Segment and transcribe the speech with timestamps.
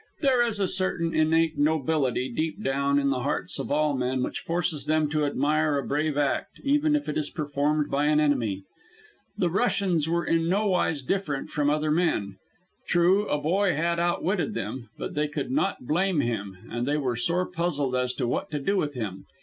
[0.21, 4.39] There is a certain innate nobility deep down in the hearts of all men, which
[4.39, 8.63] forces them to admire a brave act, even if it is performed by an enemy.
[9.37, 12.37] The Russians were in nowise different from other men.
[12.87, 17.15] True, a boy had outwitted them; but they could not blame him, and they were
[17.15, 19.25] sore puzzled as to what to do with him.